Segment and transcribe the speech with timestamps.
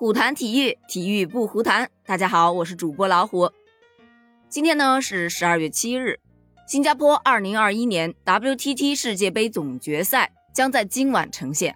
[0.00, 1.90] 虎谈体育，体育不胡谈。
[2.06, 3.50] 大家好，我是主播老虎。
[4.48, 6.20] 今天呢是十二月七日，
[6.68, 11.74] 新加坡二零二一年 WTT 世界杯总决赛将在今晚呈现。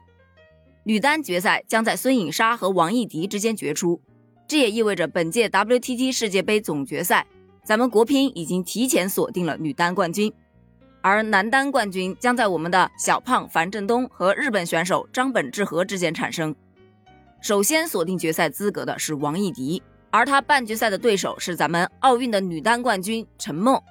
[0.85, 4.00] 女单决赛将在孙颖莎和王艺迪之间决出，
[4.46, 7.27] 这也意味着本届 WTT 世界杯总决赛，
[7.64, 10.32] 咱们国乒已经提前锁定了女单冠军，
[11.00, 16.54] 而男单冠军将在我们的小胖樊振东和日本选手张本智和之间产生。
[17.43, 19.82] 首先锁定决赛资格的是王艺迪，
[20.12, 23.83] 而她半决赛的对手是咱们奥运的女单冠军陈梦。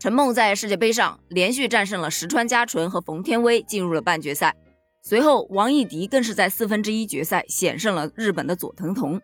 [0.00, 4.56] 陈梦在世界杯上连续战胜了石川佳纯和冯天薇，进入了半决赛。
[5.02, 9.20] 随后，王艺迪更是在四分之一决赛险胜了日本的佐藤瞳。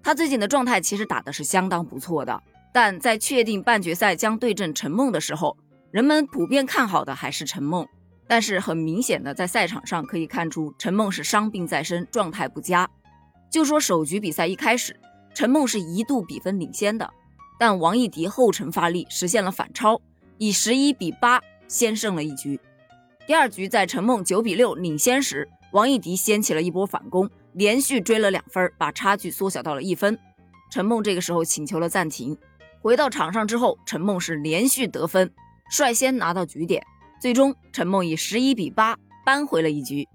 [0.00, 2.40] 她最近的状态其实打的是相当不错的，
[2.72, 5.56] 但在确定半决赛将对阵陈梦的时候，
[5.90, 7.88] 人们普遍看好的还是陈梦。
[8.26, 12.88] 但是很明显的，在赛场上可以看出，陈梦是伤病在身，状态不佳。
[13.50, 14.98] 就说首局比赛一开始，
[15.34, 17.08] 陈梦是一度比分领先的，
[17.58, 20.00] 但王艺迪后程发力，实现了反超，
[20.38, 22.58] 以十一比八先胜了一局。
[23.26, 30.18] 第二局在陈梦九比六领先时，王艺迪掀起了一波反攻，连续追了两分，把差距缩小到了一分。
[30.70, 32.36] 陈梦这个时候请求了暂停，
[32.80, 35.30] 回到场上之后，陈梦是连续得分，
[35.70, 36.84] 率先拿到局点。
[37.24, 40.06] 最终，陈梦以十一比八扳回了一局。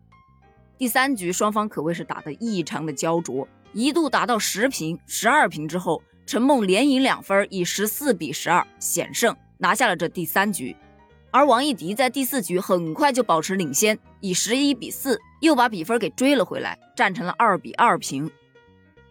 [0.78, 10.76] 第三局双方可谓是打得异常的焦灼，一度打到十平、十二平之后，陈梦连赢两分，以十四比十二险胜，拿下了这第三局。
[11.32, 18.30] 而王艺迪在第四局很快就保持领先，以十一比四又把比分给追了回来，战成了二比二平。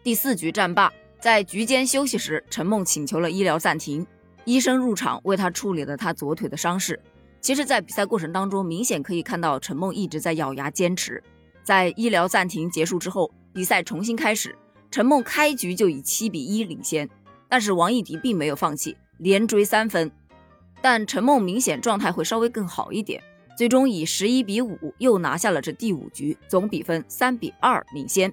[0.05, 4.07] 第四局战罢，在局间休息时，陈梦请求了医疗暂停，
[4.45, 7.03] 医生入场为他处理了他左腿的伤势。
[7.41, 11.23] 其实，在比赛过程当中，明显可以看到陈梦一直在咬牙坚持。
[11.63, 14.57] 在医疗暂停结束之后，比赛重新开始，
[14.91, 17.09] 陈梦开局就以七比一领先，
[17.49, 20.11] 但是王艺迪并没有放弃，连追三分。
[20.81, 23.23] 但陈梦明显状态会稍微更好一点，
[23.57, 28.33] 最终以十一比五又拿下了这第五局，总比分三比二领先。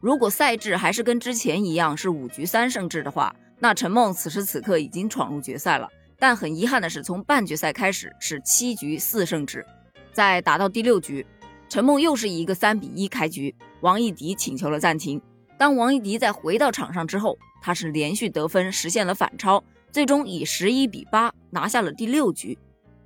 [0.00, 5.88] 如果赛制还是跟之前一样是五局三胜制的话，那陈梦此时此刻已经闯入决赛了。
[6.18, 9.64] 但很遗憾的是，从半决赛开始是七局四胜制，
[10.12, 11.26] 在打到第六局，
[11.68, 15.20] 陈梦又是一个三比一开局，王艺迪请求了暂停。
[15.58, 22.58] 当王艺迪在回到场上之后，他是连续得分实现了反超，最终以十一比八拿下了第六局，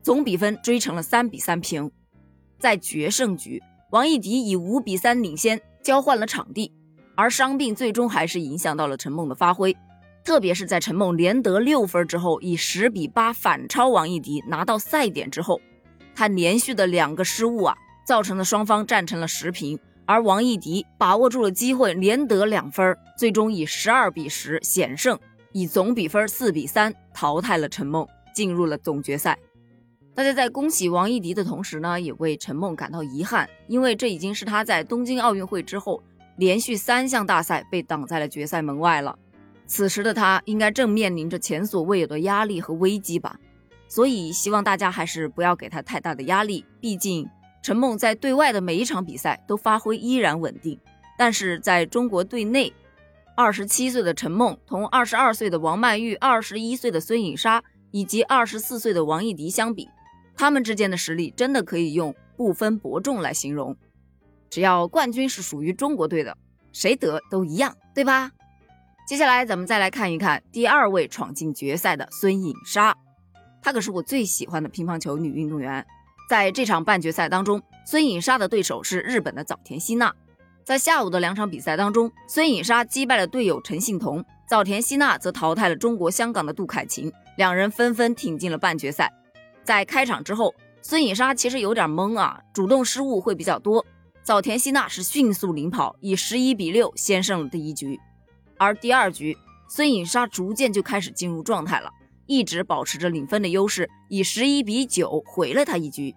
[0.02, 1.90] 总比分追成了三比三平。
[2.58, 6.72] 在决胜局，王艺迪以五比三领先，交换了场地，
[7.16, 9.76] 而伤病最终还是影响到了陈梦的发挥。
[10.24, 15.60] 特别是在陈梦连得六分之后，以十比八反超王艺迪拿到赛点之后，
[16.14, 17.74] 他连续的两个失误啊，
[18.06, 25.18] 造成了双方战成了十平，而王艺迪把握住了机会，连得两分，最终以十二比十险胜，
[25.52, 29.38] 以总比分四比三淘汰了陈梦，进入了总决赛。
[30.14, 36.02] 大家在恭喜王艺迪的同时呢，也为陈梦感到遗憾，因为这已经是他在东京奥运会之后
[36.36, 39.16] 连续三项大赛被挡在了决赛门外了。
[39.70, 43.38] 此时的他应该正面临着前所未有的压力和危机吧，
[43.86, 46.66] 所以希望大家还是不要给他太大的压力。
[46.80, 47.24] 毕竟
[47.62, 50.76] 陈梦在对外的每一场比赛都发挥依然稳定，
[51.16, 52.72] 但是在中国队内，
[53.36, 59.88] 二十七岁的陈梦同二十二岁的王曼玉、二十一岁的孙颖莎以及二十四岁的王艺迪相比，
[60.36, 63.76] 他们之间的实力真的可以用不分伯仲来形容。
[64.50, 66.36] 只要冠军是属于中国队的，
[66.72, 68.32] 谁得都一样，对吧？
[69.10, 72.96] 接下来咱们再来看一看第二位闯进决赛的孙颖莎，
[73.60, 75.84] 她可是我最喜欢的乒乓球女运动员。
[76.28, 80.14] 在这场半决赛当中，孙颖莎的对手是日本的早田希娜。
[80.62, 89.12] 在下午的两场比赛当中，孙颖莎击败了队友陈幸同，早田希娜则淘汰了中国香港的杜凯琴，两人纷纷挺进了半决赛。
[89.64, 93.84] 在开场之后，孙颖莎其实有点懵啊，主动失误会比较多，
[94.22, 97.98] 早田希娜是迅速领跑，以十一比六先胜了第一局。
[98.60, 99.34] 而第二局，
[99.70, 101.90] 孙颖莎逐渐就开始进入状态了，
[102.26, 106.14] 一直保持着领分的优势，以十一比九回了他一局。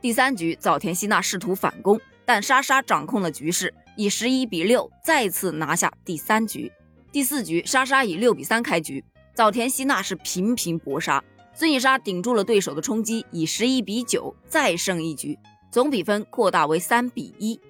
[0.00, 6.70] 第三局，早田希娜试图反攻，但莎莎掌控了局势，以十一比六再次拿下第三局。
[7.10, 9.04] 第四局，莎莎以六比三开局，
[9.34, 11.20] 早田希娜是频频搏杀，
[11.52, 15.36] 孙颖莎顶住了对手的冲击，以十一比九再胜一局，
[15.72, 17.60] 总比分扩大为三比一。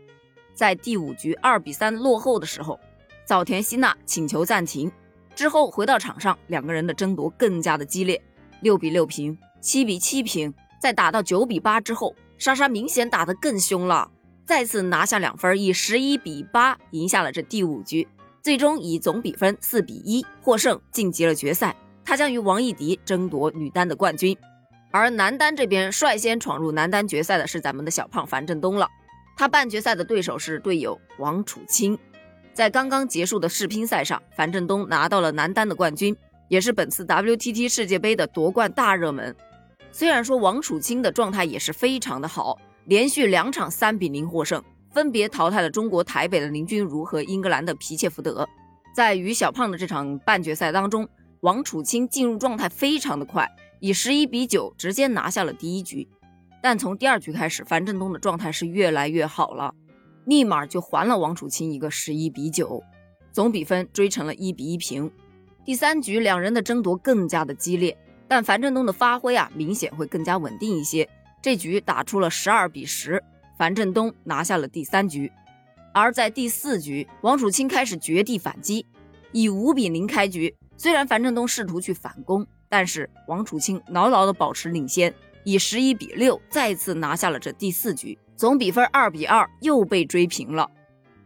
[0.52, 2.78] 在第五局二比三落后的时候。
[3.24, 4.90] 早田希娜请求暂停
[5.34, 8.22] 之后回到场上，两个人的争夺更加的激烈，
[8.60, 10.52] 六比六平，七比七平。
[10.80, 14.10] 在打到九比八之后，莎莎明显打得更凶了，
[14.44, 18.06] 再次拿下两分，以十一比八赢下了这第五局，
[18.42, 21.74] 最终以总比分四比一获胜晋级了决赛。
[22.04, 24.36] 他将与王艺迪争夺女单的冠军。
[24.90, 28.88] 而男单这边率先闯入男单决赛的是咱们的小胖樊振东了，
[29.36, 31.96] 他半决赛的对手是队友王楚钦。
[32.54, 36.16] 在刚刚结束的世乒赛上，樊振东拿到了男单的冠军，
[36.48, 39.34] 也是本次 WTT 世界杯的夺冠大热门。
[39.90, 42.58] 虽然说王楚钦的状态也是非常的好。
[42.86, 44.60] 连续两场三比零获胜，
[44.90, 48.48] 分别淘汰了中国台北的林君如和英格兰的皮切福德。
[48.92, 51.08] 在与小胖的这场半决赛当中，
[51.42, 53.48] 王楚钦进入状态非常的快，
[53.78, 56.08] 以十一比九直接拿下了第一局。
[56.60, 59.72] 但从第二局开始，樊振东的状态是越来越好了，
[60.24, 62.82] 立马就还了王楚钦一个十一比九，
[63.32, 65.10] 总比分追成了一比一平。
[65.64, 67.96] 第三局两人的争夺更加的激烈，
[68.28, 71.08] 但樊振东的发挥啊明显会更加稳定一些。
[71.40, 73.22] 这局打出了十二比十，
[73.58, 75.30] 樊振东拿下了第三局。
[75.92, 78.86] 而在第四局，王楚钦开始绝地反击，
[79.32, 80.54] 以五比零开局。
[80.76, 85.14] 虽然樊振东试图去反攻，但是王楚钦牢牢的保持领先，
[85.44, 88.18] 以十一比六再次拿下了这第四局。
[88.42, 90.68] 总比分二比二又被追平了。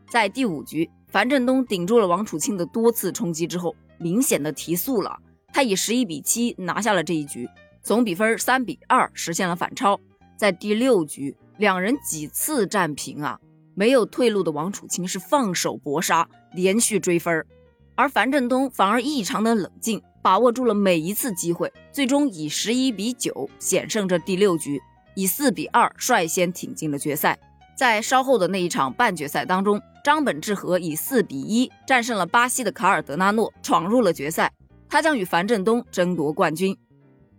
[0.06, 5.18] 在第五局，樊振东顶住了王楚钦的多次冲击之后，明显的提速了，
[5.50, 7.48] 他以十一比七拿下了这一局。
[7.82, 9.98] 总比分三比二实现了反超，
[10.36, 13.40] 在第六局两人几次战平啊，
[13.74, 17.46] 没有退路的王楚钦是放手搏杀，连续追分
[17.94, 24.78] 而樊振东反而异常的冷静，把握住了每一次机会，最终以十一比九险胜这第六局，
[25.16, 27.36] 以四比二率先挺进了决赛。
[27.76, 34.52] 在稍后的那一场半决赛当中，张本智和以四比一战胜了巴西的卡尔德纳诺，闯入了决赛，
[34.88, 36.76] 他将与樊振东争夺冠军。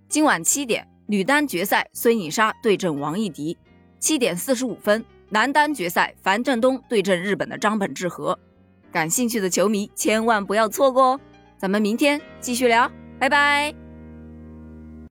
[0.10, 3.56] 今晚七点，女单决赛孙颖莎对阵王艺迪；
[4.00, 8.38] 七点四十五分，男单决赛樊振东对阵日本的张本智和。
[8.92, 11.20] 感兴趣的球迷千万不要错过哦！
[11.58, 13.87] 咱们明天继续聊，拜拜。